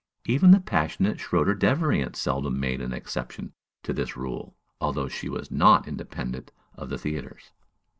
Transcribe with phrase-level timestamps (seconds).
[0.25, 3.53] Even the passionate Schröder Devrient seldom made an exception
[3.83, 7.51] to this rule, although she was not independent of the theatres.